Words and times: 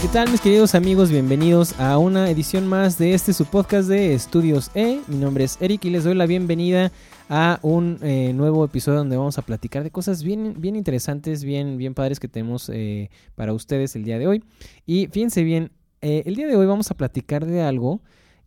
¿Qué 0.00 0.08
tal 0.08 0.30
mis 0.30 0.40
queridos 0.40 0.74
amigos? 0.74 1.10
Bienvenidos 1.10 1.78
a 1.78 1.98
una 1.98 2.30
edición 2.30 2.66
más 2.66 2.96
de 2.96 3.12
este 3.12 3.34
su 3.34 3.44
podcast 3.44 3.86
de 3.86 4.14
Estudios 4.14 4.70
E. 4.74 5.02
Mi 5.08 5.16
nombre 5.16 5.44
es 5.44 5.58
Eric 5.60 5.84
y 5.84 5.90
les 5.90 6.04
doy 6.04 6.14
la 6.14 6.24
bienvenida 6.24 6.90
a 7.28 7.58
un 7.60 7.98
eh, 8.00 8.32
nuevo 8.32 8.64
episodio 8.64 8.96
donde 8.96 9.18
vamos 9.18 9.36
a 9.36 9.42
platicar 9.42 9.84
de 9.84 9.90
cosas 9.90 10.22
bien, 10.22 10.54
bien 10.56 10.74
interesantes, 10.74 11.44
bien, 11.44 11.76
bien 11.76 11.92
padres 11.92 12.18
que 12.18 12.28
tenemos 12.28 12.70
eh, 12.72 13.10
para 13.34 13.52
ustedes 13.52 13.94
el 13.94 14.04
día 14.04 14.18
de 14.18 14.26
hoy. 14.26 14.42
Y 14.86 15.08
fíjense 15.08 15.42
bien, 15.42 15.70
eh, 16.00 16.22
el 16.24 16.34
día 16.34 16.46
de 16.46 16.56
hoy 16.56 16.64
vamos 16.64 16.90
a 16.90 16.96
platicar 16.96 17.44
de 17.44 17.60
algo 17.60 18.00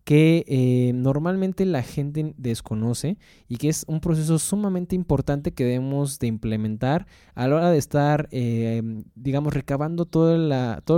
que 0.03 0.43
eh, 0.47 0.91
normalmente 0.93 1.65
la 1.65 1.81
gente 1.81 2.33
desconoce 2.37 3.17
y 3.47 3.57
que 3.57 3.69
es 3.69 3.85
un 3.87 4.01
proceso 4.01 4.37
sumamente 4.37 4.95
importante 4.95 5.53
que 5.53 5.63
debemos 5.63 6.19
de 6.19 6.27
implementar 6.27 7.07
a 7.35 7.47
la 7.47 7.55
hora 7.55 7.71
de 7.71 7.77
estar, 7.77 8.27
eh, 8.31 8.81
digamos, 9.15 9.53
recabando 9.53 10.05
todos 10.05 10.39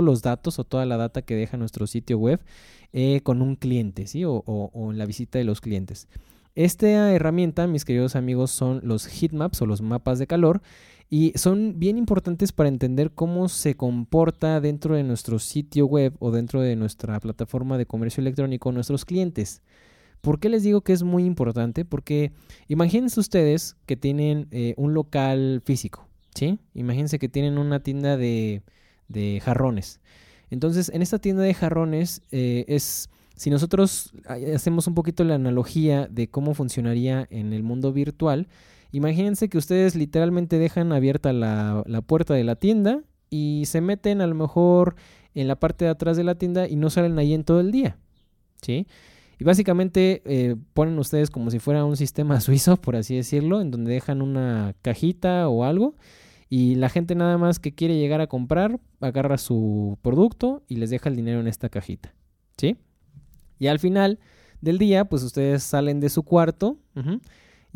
los 0.04 0.22
datos 0.22 0.58
o 0.58 0.64
toda 0.64 0.86
la 0.86 0.96
data 0.96 1.22
que 1.22 1.36
deja 1.36 1.56
nuestro 1.56 1.86
sitio 1.86 2.18
web 2.18 2.40
eh, 2.92 3.20
con 3.22 3.42
un 3.42 3.56
cliente, 3.56 4.06
¿sí? 4.06 4.24
O 4.24 4.90
en 4.90 4.98
la 4.98 5.06
visita 5.06 5.38
de 5.38 5.44
los 5.44 5.60
clientes. 5.60 6.08
Esta 6.56 7.12
herramienta, 7.12 7.66
mis 7.66 7.84
queridos 7.84 8.16
amigos, 8.16 8.50
son 8.50 8.80
los 8.82 9.06
heatmaps 9.06 9.60
o 9.60 9.66
los 9.66 9.82
mapas 9.82 10.18
de 10.18 10.26
calor 10.26 10.62
y 11.08 11.32
son 11.36 11.78
bien 11.78 11.98
importantes 11.98 12.52
para 12.52 12.68
entender 12.68 13.12
cómo 13.12 13.48
se 13.48 13.76
comporta 13.76 14.60
dentro 14.60 14.96
de 14.96 15.04
nuestro 15.04 15.38
sitio 15.38 15.86
web 15.86 16.14
o 16.18 16.30
dentro 16.30 16.60
de 16.60 16.74
nuestra 16.74 17.20
plataforma 17.20 17.78
de 17.78 17.86
comercio 17.86 18.20
electrónico 18.20 18.72
nuestros 18.72 19.04
clientes. 19.04 19.62
¿Por 20.20 20.40
qué 20.40 20.48
les 20.48 20.64
digo 20.64 20.80
que 20.80 20.92
es 20.92 21.04
muy 21.04 21.24
importante? 21.24 21.84
Porque 21.84 22.32
imagínense 22.66 23.20
ustedes 23.20 23.76
que 23.86 23.96
tienen 23.96 24.48
eh, 24.50 24.74
un 24.76 24.94
local 24.94 25.62
físico, 25.64 26.08
¿sí? 26.34 26.58
Imagínense 26.74 27.20
que 27.20 27.28
tienen 27.28 27.58
una 27.58 27.80
tienda 27.80 28.16
de, 28.16 28.62
de 29.06 29.40
jarrones. 29.44 30.00
Entonces, 30.50 30.90
en 30.92 31.02
esta 31.02 31.20
tienda 31.20 31.42
de 31.42 31.54
jarrones 31.54 32.22
eh, 32.32 32.64
es, 32.66 33.10
si 33.36 33.50
nosotros 33.50 34.12
hacemos 34.54 34.86
un 34.88 34.94
poquito 34.94 35.22
la 35.22 35.36
analogía 35.36 36.08
de 36.08 36.28
cómo 36.28 36.54
funcionaría 36.54 37.28
en 37.30 37.52
el 37.52 37.62
mundo 37.62 37.92
virtual, 37.92 38.48
Imagínense 38.96 39.48
que 39.48 39.58
ustedes 39.58 39.94
literalmente 39.94 40.58
dejan 40.58 40.92
abierta 40.92 41.32
la, 41.32 41.82
la, 41.86 42.00
puerta 42.00 42.32
de 42.32 42.44
la 42.44 42.56
tienda 42.56 43.02
y 43.28 43.64
se 43.66 43.82
meten 43.82 44.22
a 44.22 44.26
lo 44.26 44.34
mejor 44.34 44.96
en 45.34 45.48
la 45.48 45.56
parte 45.56 45.84
de 45.84 45.90
atrás 45.90 46.16
de 46.16 46.24
la 46.24 46.36
tienda 46.36 46.66
y 46.66 46.76
no 46.76 46.88
salen 46.88 47.18
ahí 47.18 47.34
en 47.34 47.44
todo 47.44 47.60
el 47.60 47.72
día. 47.72 47.98
¿Sí? 48.62 48.86
Y 49.38 49.44
básicamente 49.44 50.22
eh, 50.24 50.56
ponen 50.72 50.98
ustedes 50.98 51.30
como 51.30 51.50
si 51.50 51.58
fuera 51.58 51.84
un 51.84 51.98
sistema 51.98 52.40
suizo, 52.40 52.78
por 52.78 52.96
así 52.96 53.14
decirlo, 53.16 53.60
en 53.60 53.70
donde 53.70 53.92
dejan 53.92 54.22
una 54.22 54.74
cajita 54.80 55.46
o 55.48 55.64
algo 55.64 55.94
y 56.48 56.76
la 56.76 56.88
gente 56.88 57.14
nada 57.14 57.36
más 57.36 57.58
que 57.58 57.74
quiere 57.74 57.98
llegar 57.98 58.20
a 58.20 58.28
comprar 58.28 58.80
agarra 59.00 59.36
su 59.36 59.98
producto 60.00 60.62
y 60.68 60.76
les 60.76 60.88
deja 60.88 61.10
el 61.10 61.16
dinero 61.16 61.40
en 61.40 61.48
esta 61.48 61.68
cajita. 61.68 62.14
¿Sí? 62.56 62.76
Y 63.58 63.66
al 63.66 63.78
final 63.78 64.18
del 64.62 64.78
día, 64.78 65.04
pues 65.04 65.22
ustedes 65.22 65.62
salen 65.62 66.00
de 66.00 66.08
su 66.08 66.22
cuarto. 66.22 66.78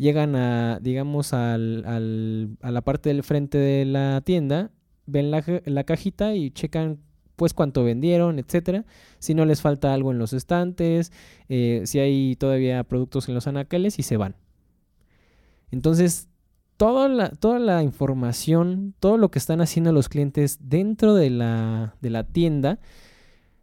Llegan 0.01 0.35
a, 0.35 0.79
digamos, 0.81 1.31
al, 1.31 1.85
al, 1.85 2.57
a 2.61 2.71
la 2.71 2.81
parte 2.81 3.09
del 3.09 3.21
frente 3.23 3.59
de 3.59 3.85
la 3.85 4.21
tienda, 4.21 4.71
ven 5.05 5.29
la, 5.29 5.43
la, 5.65 5.83
cajita 5.83 6.33
y 6.33 6.49
checan 6.49 6.97
pues 7.35 7.53
cuánto 7.53 7.83
vendieron, 7.83 8.39
etcétera. 8.39 8.83
Si 9.19 9.35
no 9.35 9.45
les 9.45 9.61
falta 9.61 9.93
algo 9.93 10.11
en 10.11 10.17
los 10.17 10.33
estantes, 10.33 11.11
eh, 11.49 11.83
si 11.85 11.99
hay 11.99 12.35
todavía 12.35 12.83
productos 12.83 13.29
en 13.29 13.35
los 13.35 13.45
anaqueles 13.45 13.99
y 13.99 14.03
se 14.03 14.17
van. 14.17 14.35
Entonces, 15.69 16.27
toda 16.77 17.07
la, 17.07 17.29
toda 17.29 17.59
la 17.59 17.83
información, 17.83 18.95
todo 18.99 19.17
lo 19.17 19.29
que 19.29 19.37
están 19.37 19.61
haciendo 19.61 19.91
los 19.91 20.09
clientes 20.09 20.57
dentro 20.63 21.13
de 21.13 21.29
la, 21.29 21.95
de 22.01 22.09
la 22.09 22.23
tienda, 22.23 22.79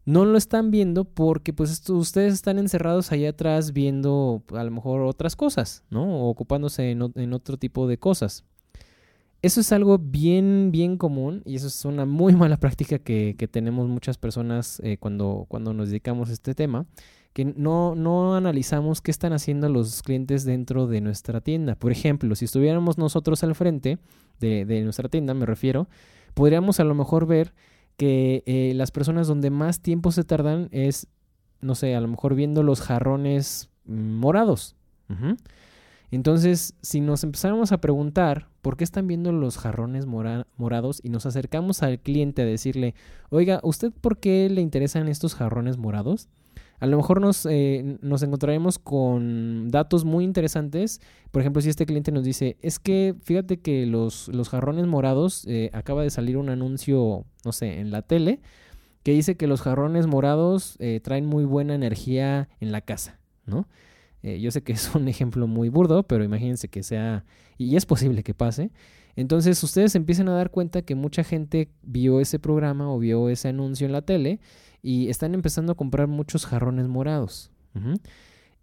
no 0.09 0.25
lo 0.25 0.39
están 0.39 0.70
viendo 0.70 1.05
porque 1.05 1.53
pues 1.53 1.87
ustedes 1.91 2.33
están 2.33 2.59
encerrados 2.59 3.12
allá 3.12 3.28
atrás 3.28 3.75
viendo 3.75 4.43
a 4.55 4.65
lo 4.65 4.71
mejor 4.71 5.03
otras 5.03 5.37
cosas, 5.37 5.84
¿no? 5.91 6.22
O 6.22 6.31
ocupándose 6.31 6.93
en, 6.93 7.33
otro 7.34 7.59
tipo 7.59 7.87
de 7.87 7.99
cosas. 7.99 8.47
Eso 9.43 9.60
es 9.60 9.71
algo 9.71 9.99
bien, 9.99 10.71
bien 10.72 10.97
común 10.97 11.43
y 11.44 11.56
eso 11.56 11.66
es 11.66 11.84
una 11.84 12.06
muy 12.06 12.34
mala 12.37 12.56
práctica 12.56 12.99
que, 12.99 13.34
que 13.37 13.49
tenemos 13.49 13.87
muchas 13.87 14.16
personas 14.16 14.81
eh, 14.83 14.97
cuando, 14.97 15.44
cuando 15.47 15.75
nos 15.75 15.91
dedicamos 15.91 16.31
a 16.31 16.33
este 16.33 16.54
tema, 16.54 16.87
que 17.34 17.44
no, 17.44 17.94
no 17.94 18.34
analizamos 18.34 19.03
qué 19.03 19.10
están 19.10 19.34
haciendo 19.34 19.69
los 19.69 20.03
clientes 20.03 20.47
dentro 20.47 20.87
de 20.87 21.03
nuestra 21.03 21.43
tienda. 21.43 21.75
Por 21.75 21.93
ejemplo, 21.93 22.34
si 22.34 22.47
estuviéramos 22.47 22.97
nosotros 22.97 23.44
al 23.44 23.54
frente 23.54 23.99
de 24.41 24.81
nuestra 24.84 25.10
tienda, 25.10 25.34
me 25.34 25.44
refiero, 25.44 25.87
podríamos 26.33 26.81
a 26.81 26.84
lo 26.84 26.94
mejor 26.94 27.27
ver 27.27 27.53
que 27.98 28.44
eh, 28.47 28.72
las 28.75 28.92
personas 28.92 29.26
donde 29.26 29.50
más 29.50 29.81
tiempo 29.81 30.12
se 30.12 30.25
tardan 30.25 30.69
es, 30.70 31.09
no 31.60 31.75
sé, 31.75 31.94
a 31.94 32.00
lo 32.00 32.09
mejor 32.09 32.34
viendo 32.34 32.62
los 32.62 32.81
jarrones 32.81 33.69
morados. 33.84 34.76
Uh 35.10 35.14
-huh. 35.14 35.36
Entonces, 36.10 36.75
si 36.81 37.00
nos 37.00 37.22
empezáramos 37.25 37.72
a 37.72 37.81
preguntar 37.81 38.48
por 38.62 38.76
qué 38.76 38.84
están 38.84 39.06
viendo 39.09 39.32
los 39.32 39.59
jarrones 39.59 40.06
mora 40.06 40.47
morados 40.56 41.00
y 41.03 41.10
nos 41.10 41.26
acercamos 41.26 41.82
al 41.82 41.98
cliente 41.98 42.42
a 42.42 42.47
decirle, 42.47 42.94
oiga, 43.31 43.60
¿usted 43.62 43.92
por 43.92 44.19
qué 44.19 44.48
le 44.48 44.62
interesan 44.62 45.09
estos 45.09 45.34
jarrones 45.34 45.76
morados? 45.76 46.28
A 46.81 46.87
lo 46.87 46.97
mejor 46.97 47.21
nos, 47.21 47.47
eh, 47.47 47.99
nos 48.03 48.22
encontraremos 48.22 48.78
con 48.78 49.69
datos 49.69 50.05
muy 50.05 50.25
interesantes. 50.25 51.00
Por 51.31 51.43
ejemplo, 51.43 51.61
si 51.61 51.69
este 51.69 51.87
cliente 51.87 52.12
nos 52.12 52.25
dice, 52.25 52.56
es 52.62 52.78
que 52.78 53.15
fíjate 53.22 53.61
que 53.61 53.87
los, 53.87 54.28
los 54.28 54.49
jarrones 54.49 54.87
morados, 54.87 55.44
eh, 55.47 55.71
acaba 55.72 56.03
de 56.03 56.11
salir 56.11 56.37
un 56.37 56.50
anuncio, 56.50 57.25
no 57.44 57.53
sé, 57.53 57.81
en 57.81 57.91
la 57.91 58.03
tele, 58.03 58.41
que 59.03 59.12
dice 59.12 59.37
que 59.37 59.47
los 59.47 59.62
jarrones 59.62 60.06
morados 60.06 60.77
eh, 60.81 61.00
traen 61.03 61.27
muy 61.27 61.44
buena 61.44 61.75
energía 61.75 62.49
en 62.61 62.72
la 62.72 62.81
casa, 62.83 63.19
¿no? 63.47 63.66
Eh, 64.22 64.41
yo 64.41 64.50
sé 64.50 64.62
que 64.62 64.72
es 64.72 64.95
un 64.95 65.09
ejemplo 65.09 65.47
muy 65.47 65.69
burdo, 65.69 66.03
pero 66.03 66.25
imagínense 66.25 66.69
que 66.69 66.83
sea, 66.83 67.25
y 67.56 67.77
es 67.77 67.87
posible 67.87 68.22
que 68.22 68.34
pase. 68.34 68.71
Entonces 69.19 69.61
ustedes 69.65 69.97
empiezan 69.97 70.29
a 70.29 70.34
dar 70.34 70.53
cuenta 70.53 70.83
que 70.83 70.95
mucha 70.95 71.25
gente 71.25 71.73
vio 71.83 72.21
ese 72.21 72.39
programa 72.39 72.89
o 72.89 73.01
vio 73.01 73.31
ese 73.31 73.49
anuncio 73.49 73.84
en 73.84 73.91
la 73.91 74.03
tele 74.03 74.39
y 74.81 75.09
están 75.09 75.34
empezando 75.34 75.73
a 75.73 75.75
comprar 75.75 76.06
muchos 76.06 76.47
jarrones 76.47 76.87
morados. 76.87 77.51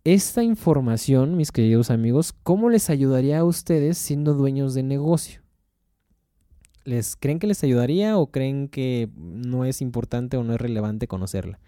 Esta 0.06 0.44
información, 0.44 1.36
mis 1.36 1.52
queridos 1.52 1.92
amigos, 1.92 2.32
¿cómo 2.32 2.70
les 2.70 2.90
ayudaría 2.90 3.40
a 3.40 3.44
ustedes 3.44 3.98
siendo 3.98 4.34
dueños 4.34 4.74
de 4.74 4.84
negocio? 4.84 5.42
¿Les 6.86 7.18
creen 7.18 7.40
que 7.40 7.48
les 7.48 7.62
ayudaría 7.62 8.18
o 8.18 8.28
creen 8.28 8.70
que 8.70 9.10
no 9.18 9.66
es 9.66 9.82
importante 9.82 10.38
o 10.38 10.46
no 10.46 10.54
es 10.54 10.62
relevante 10.62 11.10
conocerla? 11.10 11.60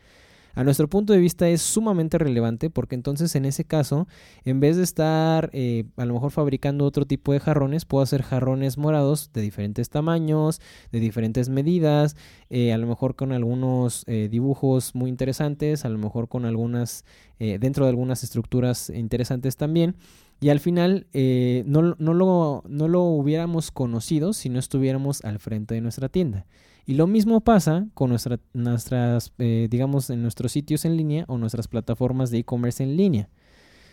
A 0.57 0.63
nuestro 0.63 0.89
punto 0.89 1.13
de 1.13 1.19
vista 1.19 1.47
es 1.47 1.61
sumamente 1.61 2.17
relevante 2.17 2.71
porque 2.71 2.95
entonces 2.95 3.35
en 3.35 3.45
ese 3.45 3.63
caso, 3.63 4.07
en 4.43 4.59
vez 4.59 4.75
de 4.75 4.81
estar 4.81 5.51
eh, 5.53 5.83
a 5.97 6.05
lo 6.05 6.15
mejor 6.15 6.31
fabricando 6.31 6.83
otro 6.83 7.05
tipo 7.05 7.31
de 7.31 7.39
jarrones, 7.39 7.85
puedo 7.85 8.01
hacer 8.01 8.23
jarrones 8.23 8.75
morados 8.75 9.29
de 9.33 9.41
diferentes 9.41 9.91
tamaños, 9.91 10.59
de 10.91 10.99
diferentes 10.99 11.49
medidas, 11.49 12.15
eh, 12.49 12.73
a 12.73 12.79
lo 12.79 12.87
mejor 12.87 13.15
con 13.15 13.33
algunos 13.33 14.03
eh, 14.07 14.29
dibujos 14.31 14.95
muy 14.95 15.11
interesantes, 15.11 15.85
a 15.85 15.89
lo 15.89 15.99
mejor 15.99 16.27
con 16.27 16.43
algunas, 16.43 17.05
dentro 17.37 17.85
de 17.85 17.91
algunas 17.91 18.23
estructuras 18.23 18.89
interesantes 18.89 19.57
también. 19.57 19.95
Y 20.39 20.49
al 20.49 20.59
final 20.59 21.07
eh, 21.13 21.63
no, 21.65 21.95
no, 21.97 22.13
lo, 22.13 22.63
no 22.67 22.87
lo 22.87 23.03
hubiéramos 23.03 23.71
conocido 23.71 24.33
si 24.33 24.49
no 24.49 24.59
estuviéramos 24.59 25.23
al 25.23 25.39
frente 25.39 25.73
de 25.73 25.81
nuestra 25.81 26.09
tienda. 26.09 26.45
Y 26.85 26.93
lo 26.93 27.05
mismo 27.05 27.41
pasa 27.41 27.87
con 27.93 28.11
nuestra, 28.11 28.39
nuestras, 28.53 29.33
eh, 29.39 29.67
digamos, 29.69 30.09
en 30.09 30.21
nuestros 30.21 30.51
sitios 30.51 30.85
en 30.85 30.95
línea 30.95 31.25
o 31.27 31.37
nuestras 31.37 31.67
plataformas 31.67 32.31
de 32.31 32.39
e-commerce 32.39 32.83
en 32.83 32.95
línea. 32.95 33.29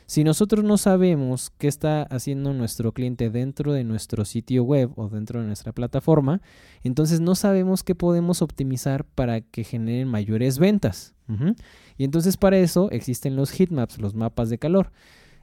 Si 0.07 0.23
nosotros 0.23 0.65
no 0.65 0.77
sabemos 0.77 1.51
qué 1.57 1.67
está 1.67 2.03
haciendo 2.03 2.53
nuestro 2.53 2.93
cliente 2.93 3.31
dentro 3.31 3.73
de 3.73 3.85
nuestro 3.85 4.27
sitio 4.27 4.63
web 4.63 4.93
o 4.97 5.09
dentro 5.09 5.41
de 5.41 5.47
nuestra 5.47 5.73
plataforma, 5.73 6.43
entonces 6.83 7.21
no 7.21 7.35
sabemos 7.35 7.83
qué 7.83 7.95
podemos 7.95 8.43
optimizar 8.43 9.05
para 9.05 9.41
que 9.41 9.65
generen 9.65 10.09
mayores 10.09 10.59
ventas. 10.59 11.15
Y 11.97 12.05
entonces 12.05 12.37
para 12.37 12.59
eso 12.59 12.91
existen 12.91 13.35
los 13.35 13.51
heatmaps, 13.51 13.99
los 13.99 14.15
mapas 14.15 14.51
de 14.51 14.59
calor. 14.59 14.93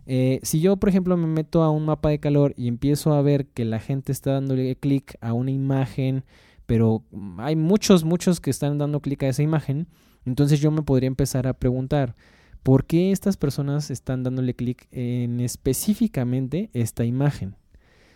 Eh, 0.06 0.40
si 0.44 0.60
yo, 0.60 0.78
por 0.78 0.90
ejemplo, 0.90 1.16
me 1.18 1.28
meto 1.28 1.64
a 1.64 1.70
un 1.70 1.86
mapa 1.86 2.10
de 2.10 2.20
calor 2.20 2.54
y 2.58 2.68
empiezo 2.68 3.14
a 3.14 3.22
ver 3.22 3.48
que 3.48 3.66
la 3.66 3.80
gente 3.80 4.12
está 4.12 4.34
dándole 4.34 4.76
clic 4.76 5.16
a 5.22 5.34
una 5.34 5.52
imagen, 5.52 6.24
pero 6.66 7.04
hay 7.38 7.56
muchos, 7.56 8.04
muchos 8.04 8.40
que 8.40 8.50
están 8.50 8.78
dando 8.78 9.02
clic 9.02 9.24
a 9.24 9.30
esa 9.30 9.44
imagen, 9.44 9.88
entonces 10.26 10.60
yo 10.60 10.72
me 10.72 10.84
podría 10.84 11.08
empezar 11.08 11.48
a 11.48 11.54
preguntar, 11.54 12.16
¿por 12.64 12.86
qué 12.86 13.12
estas 13.12 13.38
personas 13.38 13.92
están 13.92 14.24
dándole 14.24 14.56
clic 14.56 14.88
en 14.92 15.40
específicamente 15.40 16.70
esta 16.74 17.06
imagen? 17.06 17.56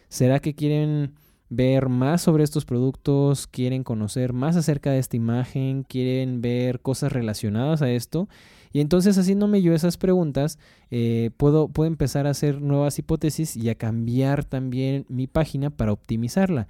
¿Será 0.09 0.39
que 0.39 0.53
quieren 0.55 1.13
ver 1.49 1.89
más 1.89 2.21
sobre 2.21 2.43
estos 2.43 2.65
productos, 2.65 3.47
quieren 3.47 3.83
conocer 3.83 4.33
más 4.33 4.55
acerca 4.55 4.91
de 4.91 4.99
esta 4.99 5.17
imagen, 5.17 5.83
quieren 5.83 6.41
ver 6.41 6.81
cosas 6.81 7.11
relacionadas 7.11 7.81
a 7.81 7.89
esto? 7.89 8.27
Y 8.75 8.81
entonces 8.81 9.17
haciéndome 9.17 9.61
yo 9.61 9.73
esas 9.73 9.95
preguntas, 9.95 10.59
eh, 10.91 11.31
puedo, 11.37 11.69
puedo 11.69 11.87
empezar 11.87 12.27
a 12.27 12.31
hacer 12.31 12.59
nuevas 12.61 12.99
hipótesis 12.99 13.55
y 13.55 13.69
a 13.69 13.75
cambiar 13.75 14.43
también 14.43 15.05
mi 15.07 15.27
página 15.27 15.69
para 15.69 15.93
optimizarla. 15.93 16.67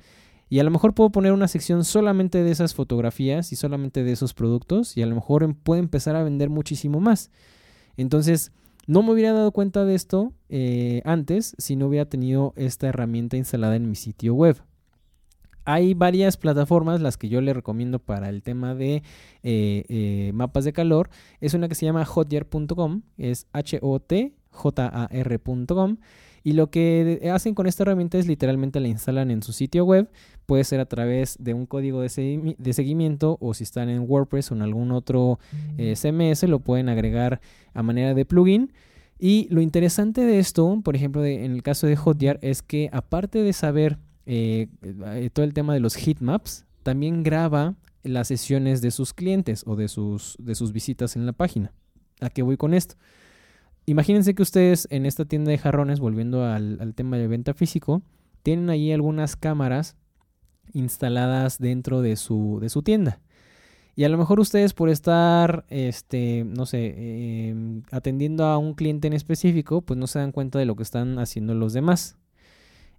Y 0.48 0.60
a 0.60 0.64
lo 0.64 0.70
mejor 0.70 0.94
puedo 0.94 1.10
poner 1.10 1.32
una 1.32 1.48
sección 1.48 1.84
solamente 1.84 2.44
de 2.44 2.52
esas 2.52 2.76
fotografías 2.76 3.52
y 3.52 3.56
solamente 3.56 4.04
de 4.04 4.12
esos 4.12 4.36
productos 4.36 4.96
y 4.96 5.02
a 5.02 5.08
lo 5.08 5.16
mejor 5.16 5.42
em, 5.42 5.56
puedo 5.56 5.80
empezar 5.80 6.16
a 6.16 6.22
vender 6.22 6.52
muchísimo 6.52 7.00
más. 7.00 7.32
Entonces, 7.98 8.52
no 8.86 9.02
me 9.02 9.12
hubiera 9.12 9.34
dado 9.34 9.52
cuenta 9.52 9.84
de 9.84 9.96
esto 9.96 10.32
eh, 10.50 11.02
antes 11.06 11.56
si 11.58 11.76
no 11.76 11.88
hubiera 11.88 12.06
tenido 12.08 12.54
esta 12.56 12.86
herramienta 12.86 13.36
instalada 13.36 13.78
en 13.78 13.90
mi 13.90 13.96
sitio 13.96 14.36
web. 14.36 14.58
Hay 15.66 15.94
varias 15.96 16.38
plataformas, 16.38 17.02
las 17.02 17.18
que 17.18 17.28
yo 17.28 17.42
le 17.42 17.54
recomiendo 17.54 18.00
para 18.00 18.30
el 18.30 18.42
tema 18.44 18.74
de 18.76 19.04
eh, 19.44 19.84
eh, 19.90 20.32
mapas 20.34 20.64
de 20.64 20.74
calor. 20.74 21.10
Es 21.42 21.54
una 21.56 21.68
que 21.68 21.76
se 21.76 21.86
llama 21.86 22.06
hotjar.com, 22.06 23.02
es 23.18 23.48
H-O-T-J-A-R.com. 23.52 24.28
Y 26.44 26.54
lo 26.54 26.70
que 26.70 27.28
hacen 27.34 27.56
con 27.56 27.66
esta 27.66 27.82
herramienta 27.82 28.20
es 28.20 28.28
literalmente 28.28 28.80
la 28.80 28.88
instalan 28.88 29.32
en 29.32 29.42
su 29.42 29.52
sitio 29.52 29.84
web. 29.84 30.08
Puede 30.46 30.64
ser 30.64 30.80
a 30.80 30.86
través 30.86 31.38
de 31.40 31.56
un 31.56 31.66
código 31.66 32.02
de, 32.02 32.10
seguimiento 32.10 33.40
o 33.42 33.56
si 33.56 33.64
están 33.64 33.90
en 33.90 34.06
WordPress 34.08 34.52
o 34.52 34.56
en 34.56 34.62
algún 34.62 34.92
otro 34.92 35.40
CMS 35.76 36.44
lo 36.44 36.60
pueden 36.60 36.88
agregar 36.90 37.42
a 37.74 37.82
manera 37.82 38.14
de 38.14 38.26
plugin. 38.26 38.72
Y 39.18 39.48
lo 39.50 39.62
interesante 39.62 40.22
de 40.22 40.38
esto, 40.40 40.82
por 40.84 40.96
ejemplo, 40.96 41.26
en 41.26 41.52
el 41.52 41.64
caso 41.64 41.88
de 41.88 41.96
Hotjar, 41.96 42.38
es 42.42 42.62
que 42.62 42.90
aparte 42.92 43.42
de 43.42 43.54
saber 43.54 43.98
eh, 44.26 44.68
eh, 44.82 45.30
todo 45.32 45.46
el 45.46 45.54
tema 45.54 45.74
de 45.74 45.80
los 45.80 45.96
heatmaps, 45.96 46.66
también 46.84 47.24
graba 47.24 47.76
las 48.04 48.28
sesiones 48.28 48.82
de 48.82 48.92
sus 48.92 49.14
clientes 49.14 49.64
o 49.66 49.76
de 49.76 49.88
sus, 49.88 50.36
de 50.40 50.56
sus 50.56 50.72
visitas 50.72 51.16
en 51.16 51.26
la 51.26 51.34
página. 51.34 51.74
¿A 52.22 52.30
qué 52.30 52.44
voy 52.44 52.58
con 52.58 52.74
esto? 52.74 52.96
Imagínense 53.88 54.34
que 54.34 54.42
ustedes 54.42 54.88
en 54.90 55.06
esta 55.06 55.26
tienda 55.26 55.52
de 55.52 55.58
jarrones, 55.58 56.00
volviendo 56.00 56.46
al, 56.46 56.94
tema 56.96 57.18
de 57.18 57.28
venta 57.28 57.54
físico, 57.54 58.02
tienen 58.42 58.70
ahí 58.70 58.92
algunas 58.92 59.36
cámaras 59.36 59.96
instaladas 60.74 61.60
dentro 61.60 62.02
de 62.02 62.16
su, 62.16 62.60
de 62.62 62.70
su 62.70 62.82
tienda. 62.82 63.20
Y 63.96 64.04
a 64.04 64.10
lo 64.10 64.18
mejor 64.18 64.40
ustedes 64.40 64.74
por 64.74 64.90
estar, 64.90 65.66
este, 65.70 66.44
no 66.46 66.66
sé, 66.66 67.50
em, 67.50 67.84
atendiendo 67.92 68.46
a 68.46 68.58
un 68.58 68.74
cliente 68.74 69.08
en 69.08 69.14
específico, 69.14 69.82
pues 69.82 69.98
no 69.98 70.08
se 70.08 70.20
dan 70.20 70.32
cuenta 70.32 70.60
de 70.60 70.66
lo 70.66 70.76
que 70.76 70.84
están 70.84 71.18
haciendo 71.20 71.54
los 71.54 71.72
demás. 71.74 72.18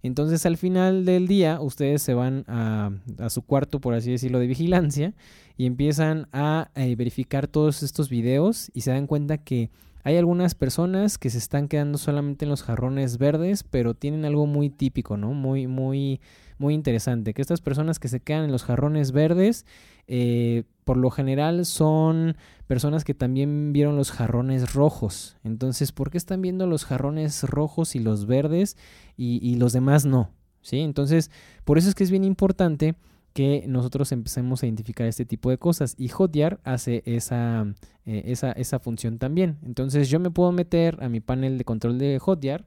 Entonces 0.07 0.47
al 0.47 0.57
final 0.57 1.05
del 1.05 1.27
día 1.27 1.61
ustedes 1.61 2.03
se 2.03 2.15
van 2.15 2.45
a, 2.49 2.91
su 3.29 3.43
cuarto, 3.43 3.81
por 3.81 3.95
así 3.95 4.11
decirlo, 4.11 4.39
de 4.39 4.47
vigilancia 4.47 5.15
y 5.57 5.67
empiezan 5.67 6.29
a 6.33 6.71
eh, 6.75 6.95
verificar 6.97 7.47
todos 7.47 7.83
estos 7.83 8.09
videos 8.09 8.71
y 8.75 8.83
se 8.83 8.91
dan 8.91 9.07
cuenta 9.07 9.39
que 9.39 9.71
hay 10.07 10.17
algunas 10.17 10.55
personas 10.55 11.19
que 11.19 11.31
se 11.31 11.39
están 11.39 11.67
quedando 11.67 11.99
solamente 11.99 12.45
en 12.45 12.49
los 12.49 12.63
jarrones 12.63 13.19
verdes, 13.19 13.65
pero 13.65 13.93
tienen 13.95 14.25
algo 14.25 14.47
muy 14.47 14.71
típico, 14.71 15.17
¿no? 15.17 15.33
Muy, 15.33 15.67
muy, 15.67 16.21
muy 16.59 16.75
interesante. 16.75 17.35
Que 17.35 17.43
estas 17.43 17.61
personas 17.61 17.99
que 17.99 18.07
se 18.07 18.21
quedan 18.21 18.45
en 18.45 18.53
los 18.53 18.63
jarrones 18.63 19.11
verdes, 19.11 19.67
eh, 20.07 20.63
por 20.85 20.97
lo 20.97 21.11
general 21.11 21.67
son 21.67 22.37
personas 22.69 23.03
que 23.03 23.15
también 23.15 23.73
vieron 23.73 23.97
los 23.97 24.13
jarrones 24.13 24.75
rojos. 24.75 25.39
Entonces, 25.43 25.91
¿por 25.91 26.13
qué 26.13 26.19
están 26.19 26.41
viendo 26.41 26.69
los 26.69 26.85
jarrones 26.85 27.43
rojos 27.43 27.97
y 27.97 27.99
los 27.99 28.27
verdes 28.27 28.77
y, 29.17 29.57
los 29.57 29.73
demás 29.73 30.07
no? 30.07 30.31
¿Sí? 30.61 30.79
Entonces, 30.83 31.33
por 31.65 31.79
eso 31.79 31.89
es 31.89 31.97
que 31.97 32.05
es 32.05 32.13
bien 32.13 32.23
importante 32.23 32.95
que 33.37 33.67
nosotros 33.69 34.13
empecemos 34.13 34.63
a 34.63 34.67
identificar 34.67 35.07
este 35.07 35.27
tipo 35.27 35.51
de 35.51 35.59
cosas. 35.59 35.95
Y 35.99 36.09
Hotjar 36.09 36.59
hace 36.65 37.03
esa, 37.05 37.67
eh, 38.07 38.23
esa, 38.25 38.53
esa, 38.53 38.79
función 38.79 39.19
también. 39.19 39.59
Entonces 39.63 40.09
yo 40.09 40.19
me 40.19 40.31
puedo 40.31 40.53
meter 40.53 40.97
a 41.03 41.11
mi 41.11 41.21
panel 41.21 41.59
de 41.59 41.65
control 41.67 41.99
de 41.99 42.19
Hotjar 42.19 42.65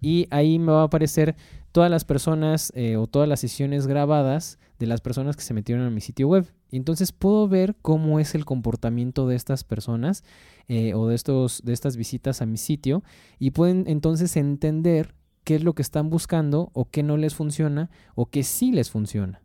y 0.00 0.26
ahí 0.30 0.58
me 0.58 0.72
va 0.72 0.80
a 0.80 0.86
aparecer 0.86 1.36
todas 1.70 1.88
las 1.88 2.04
personas 2.04 2.72
eh, 2.74 2.96
o 2.96 3.06
todas 3.06 3.28
las 3.28 3.38
sesiones 3.38 3.86
grabadas 3.86 4.58
de 4.80 4.88
las 4.88 5.00
personas 5.00 5.36
que 5.36 5.44
se 5.44 5.54
metieron 5.54 5.86
a 5.86 5.90
mi 5.90 6.00
sitio 6.00 6.26
web. 6.26 6.52
Entonces 6.72 7.12
puedo 7.12 7.46
ver 7.46 7.76
cómo 7.80 8.18
es 8.18 8.34
el 8.34 8.44
comportamiento 8.44 9.28
de 9.28 9.36
estas 9.36 9.62
personas 9.62 10.24
eh, 10.66 10.94
o 10.94 11.06
de, 11.06 11.14
estos, 11.14 11.62
de 11.62 11.72
estas 11.72 11.96
visitas 11.96 12.42
a 12.42 12.46
mi 12.46 12.56
sitio 12.56 13.04
y 13.38 13.52
pueden 13.52 13.84
entonces 13.86 14.36
entender 14.36 15.14
qué 15.44 15.54
es 15.54 15.62
lo 15.62 15.76
que 15.76 15.82
están 15.82 16.10
buscando 16.10 16.70
o 16.72 16.90
qué 16.90 17.04
no 17.04 17.16
les 17.16 17.36
funciona 17.36 17.88
o 18.16 18.26
qué 18.26 18.42
sí 18.42 18.72
les 18.72 18.90
funciona. 18.90 19.42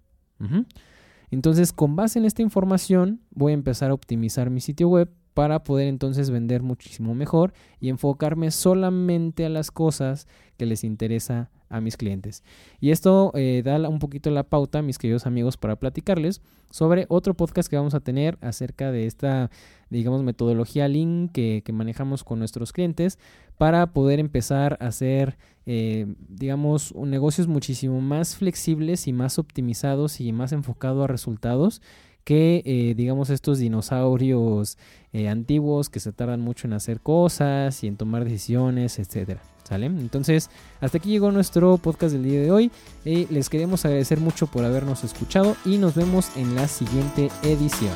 Entonces, 1.32 1.74
con 1.74 1.96
base 1.96 2.20
en 2.20 2.26
esta 2.26 2.42
información, 2.42 3.22
voy 3.32 3.52
a 3.52 3.56
empezar 3.56 3.92
a 3.92 3.94
optimizar 3.94 4.50
mi 4.50 4.60
sitio 4.62 4.88
web 4.90 5.10
para 5.34 5.64
poder 5.64 5.88
entonces 5.88 6.30
vender 6.30 6.62
muchísimo 6.62 7.16
mejor 7.16 7.54
y 7.80 7.90
enfocarme 7.90 8.52
solamente 8.52 9.46
a 9.46 9.50
las 9.50 9.72
cosas 9.72 10.28
que 10.58 10.66
les 10.66 10.84
interesa 10.84 11.50
a 11.74 11.82
mis 11.82 11.98
clientes. 11.98 12.44
Y 12.80 12.92
esto 12.92 13.32
eh, 13.34 13.64
da 13.66 13.90
un 13.90 14.00
poquito 14.00 14.30
la 14.30 14.44
pauta, 14.44 14.82
mis 14.82 15.00
queridos 15.00 15.26
amigos, 15.26 15.58
para 15.58 15.76
platicarles 15.76 16.42
sobre 16.70 17.06
otro 17.10 17.34
podcast 17.34 17.70
que 17.70 17.76
vamos 17.76 17.96
a 17.96 18.00
tener 18.00 18.38
acerca 18.42 18.92
de 18.92 19.08
esta, 19.08 19.50
digamos, 19.90 20.24
metodología 20.24 20.88
Lean 20.88 21.30
que, 21.30 21.64
que 21.66 21.74
manejamos 21.74 22.24
con 22.24 22.40
nuestros 22.40 22.72
clientes 22.72 23.18
para 23.58 23.88
poder 23.88 24.20
empezar 24.20 24.78
a 24.80 24.88
hacer, 24.88 25.38
eh, 25.66 26.06
digamos, 26.30 26.94
negocios 26.96 27.48
muchísimo 27.48 28.00
más 28.02 28.36
flexibles 28.36 29.08
y 29.08 29.14
más 29.14 29.40
optimizados 29.40 30.22
y 30.22 30.32
más 30.32 30.52
enfocados 30.52 31.04
a 31.04 31.08
resultados 31.08 31.82
que, 32.24 32.62
eh, 32.66 32.94
digamos, 32.96 33.30
estos 33.32 33.58
dinosaurios 33.58 34.78
antiguos 35.30 35.90
que 35.90 36.00
se 36.00 36.12
tardan 36.12 36.40
mucho 36.40 36.68
en 36.68 36.74
hacer 36.74 37.02
cosas 37.02 37.84
y 37.84 37.88
en 37.88 37.98
tomar 37.98 38.24
decisiones, 38.24 38.98
etcétera. 38.98 39.53
¿Sale? 39.64 39.86
Entonces, 39.86 40.50
hasta 40.82 40.98
aquí 40.98 41.10
llegó 41.10 41.32
nuestro 41.32 41.78
podcast 41.78 42.14
del 42.14 42.24
día 42.24 42.42
de 42.42 42.52
hoy. 42.52 42.72
Eh, 43.06 43.28
les 43.30 43.50
queremos 43.50 43.86
agradecer 43.86 44.20
mucho 44.20 44.48
por 44.48 44.66
habernos 44.66 45.04
escuchado 45.04 45.56
y 45.64 45.78
nos 45.78 45.96
vemos 45.96 46.36
en 46.36 46.56
la 46.56 46.68
siguiente 46.68 47.30
edición. 47.44 47.94